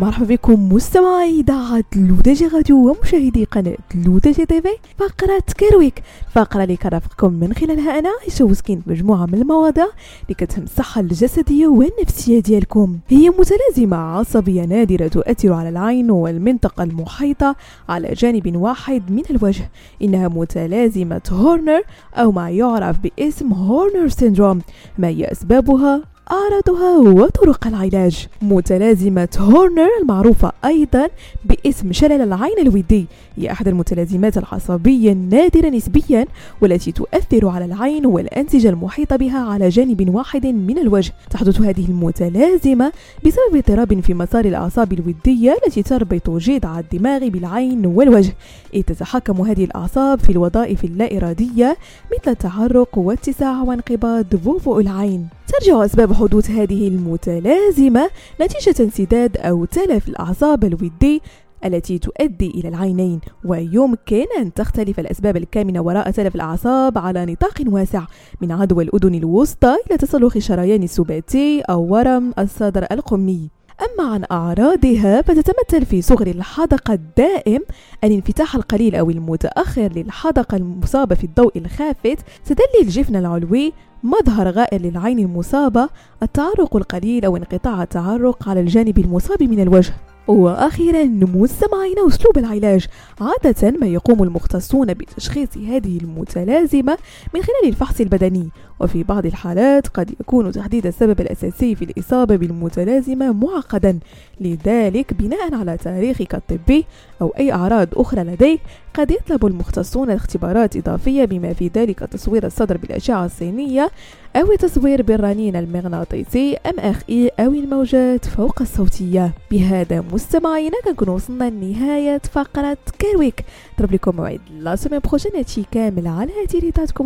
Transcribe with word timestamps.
مرحبا 0.00 0.26
بكم 0.26 0.72
مستمعي 0.72 1.40
إذاعة 1.40 1.84
L'ODJ 1.96 2.46
Radio 2.46 2.90
ومشاهدي 2.90 3.44
قناة 3.44 3.76
L'ODJ 3.94 4.46
TV. 4.46 4.68
فقرة 4.98 5.42
Care 5.58 5.80
Week 5.80 6.02
الفقره 6.26 6.62
اللي 6.62 6.76
كرافقكم 6.76 7.32
من 7.32 7.52
خلالها 7.52 7.98
أنا 7.98 8.08
عايشه 8.20 8.44
وسكين 8.44 8.82
مجموعة 8.86 9.26
من 9.26 9.34
المواضيع 9.34 9.84
اللي 10.22 10.34
كتهم 10.34 10.64
الصحة 10.64 11.00
الجسدية 11.00 11.66
والنفسية 11.66 12.40
ديالكم. 12.40 12.98
هي 13.08 13.30
متلازمة 13.30 13.96
عصبية 13.96 14.64
نادرة 14.64 15.08
تؤثر 15.08 15.52
على 15.52 15.68
العين 15.68 16.10
والمنطقة 16.10 16.84
المحيطة 16.84 17.56
على 17.88 18.08
جانب 18.12 18.56
واحد 18.56 19.10
من 19.10 19.22
الوجه. 19.30 19.70
إنها 20.02 20.28
متلازمة 20.28 21.22
هورنر 21.30 21.82
أو 22.14 22.32
ما 22.32 22.50
يعرف 22.50 22.96
باسم 22.98 23.52
Horner 23.52 24.08
syndrome 24.08 24.60
ما 24.98 25.08
هي 25.08 25.32
أسبابها؟ 25.32 26.11
أعراضها 26.30 26.98
وطرق 26.98 27.66
العلاج. 27.66 28.28
متلازمة 28.42 29.28
هورنر 29.38 29.88
المعروفة 30.02 30.52
أيضا 30.64 31.08
باسم 31.44 31.92
شلل 31.92 32.20
العين 32.20 32.58
الودي. 32.58 33.06
هي 33.36 33.50
أحد 33.50 33.68
المتلازمات 33.68 34.38
العصبية 34.38 35.12
النادرة 35.12 35.68
نسبيا 35.68 36.26
والتي 36.60 36.92
تؤثر 36.92 37.48
على 37.48 37.64
العين 37.64 38.06
والأنسجة 38.06 38.68
المحيطة 38.68 39.16
بها 39.16 39.38
على 39.38 39.68
جانب 39.68 40.14
واحد 40.14 40.46
من 40.46 40.78
الوجه. 40.78 41.12
تحدث 41.30 41.60
هذه 41.60 41.88
المتلازمة 41.88 42.92
بسبب 43.26 43.56
اضطراب 43.56 44.00
في 44.00 44.14
مسار 44.14 44.44
الأعصاب 44.44 44.92
الودية 44.92 45.56
التي 45.66 45.82
تربط 45.82 46.30
جذع 46.30 46.78
الدماغ 46.78 47.28
بالعين 47.28 47.86
والوجه. 47.86 48.34
إذ 48.74 48.82
تتحكم 48.82 49.40
هذه 49.40 49.64
الأعصاب 49.64 50.20
في 50.20 50.32
الوظائف 50.32 50.84
اللا 50.84 51.16
إرادية 51.16 51.76
مثل 52.12 52.30
التحرك 52.30 52.96
واتساع 52.96 53.62
وانقباض 53.62 54.36
فوفو 54.36 54.80
العين. 54.80 55.28
ترجع 55.52 55.84
أسباب 55.84 56.12
حدوث 56.12 56.50
هذه 56.50 56.88
المتلازمة 56.88 58.10
نتيجة 58.40 58.82
انسداد 58.82 59.36
أو 59.36 59.64
تلف 59.64 60.08
الأعصاب 60.08 60.64
الودي 60.64 61.22
التي 61.64 61.98
تؤدي 61.98 62.50
إلى 62.50 62.68
العينين 62.68 63.20
ويمكن 63.44 64.24
أن 64.38 64.54
تختلف 64.54 65.00
الأسباب 65.00 65.36
الكامنة 65.36 65.80
وراء 65.80 66.10
تلف 66.10 66.34
الأعصاب 66.34 66.98
على 66.98 67.26
نطاق 67.26 67.62
واسع 67.66 68.04
من 68.40 68.52
عدوى 68.52 68.84
الأذن 68.84 69.14
الوسطى 69.14 69.76
إلى 69.86 69.98
تصلخ 69.98 70.36
الشريان 70.36 70.82
السباتي 70.82 71.60
أو 71.60 71.82
ورم 71.82 72.32
الصدر 72.38 72.86
القمي. 72.92 73.50
أما 73.80 74.12
عن 74.12 74.24
أعراضها 74.32 75.22
فتتمثل 75.22 75.86
في 75.86 76.02
صغر 76.02 76.26
الحدقة 76.26 76.94
الدائم 76.94 77.60
الانفتاح 78.04 78.54
القليل 78.54 78.94
أو 78.94 79.10
المتأخر 79.10 79.92
للحدقة 79.92 80.56
المصابة 80.56 81.14
في 81.14 81.24
الضوء 81.24 81.58
الخافت 81.58 82.18
تدلي 82.44 82.82
الجفن 82.82 83.16
العلوي 83.16 83.72
مظهر 84.02 84.50
غائر 84.50 84.80
للعين 84.80 85.18
المصابة 85.18 85.88
التعرق 86.22 86.76
القليل 86.76 87.24
أو 87.24 87.36
انقطاع 87.36 87.82
التعرق 87.82 88.48
على 88.48 88.60
الجانب 88.60 88.98
المصاب 88.98 89.42
من 89.42 89.62
الوجه. 89.62 89.94
وأخيرا 90.28 91.04
مستمعينا 91.04 92.06
اسلوب 92.08 92.38
العلاج. 92.38 92.86
عادة 93.20 93.70
ما 93.70 93.86
يقوم 93.86 94.22
المختصون 94.22 94.94
بتشخيص 94.94 95.58
هذه 95.58 95.98
المتلازمة 95.98 96.98
من 97.34 97.42
خلال 97.42 97.68
الفحص 97.68 98.00
البدني. 98.00 98.48
وفي 98.80 99.02
بعض 99.02 99.26
الحالات 99.26 99.88
قد 99.88 100.10
يكون 100.20 100.52
تحديد 100.52 100.86
السبب 100.86 101.20
الأساسي 101.20 101.74
في 101.74 101.84
الإصابة 101.84 102.36
بالمتلازمة 102.36 103.32
معقدا. 103.32 103.98
لذلك 104.40 105.14
بناء 105.14 105.54
على 105.54 105.76
تاريخك 105.76 106.34
الطبي 106.34 106.84
أو 107.22 107.28
أي 107.38 107.52
أعراض 107.52 107.88
أخرى 107.96 108.22
لديك 108.22 108.60
قد 108.94 109.10
يطلب 109.10 109.46
المختصون 109.46 110.10
اختبارات 110.10 110.76
إضافية 110.76 111.24
بما 111.24 111.52
في 111.52 111.70
ذلك 111.74 111.98
تصوير 111.98 112.46
الصدر 112.46 112.76
بالأشعة 112.76 113.26
الصينية 113.26 113.90
أو 114.36 114.54
تصوير 114.54 115.02
بالرنين 115.02 115.56
المغناطيسي 115.56 116.56
MRI 116.56 117.30
أو 117.40 117.50
الموجات 117.50 118.24
فوق 118.24 118.62
الصوتية. 118.62 119.32
بهذا 119.50 120.00
مستمعينا 120.12 120.76
كنكون 120.84 121.08
وصلنا 121.08 121.50
لنهاية 121.50 122.20
فقرة 122.32 122.78
Care 122.98 123.21
Week 123.21 123.44
ضرب 123.80 123.92
لكم 123.92 124.16
موعد 124.16 124.40
la 124.60 124.76
semaine 124.76 125.00
prochaine 125.08 125.32
هادشي 125.36 125.62
كامل 125.72 126.06
على 126.06 126.32
هاتي 126.42 126.58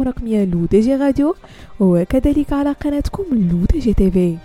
رقمية 0.03 0.45
L'ODJ 0.45 0.97
Radio 0.97 1.35
وكذلك 1.81 2.53
على 2.53 2.73
قناتكم 2.73 3.25
L'ODJ 3.33 3.95
TV. 3.95 4.37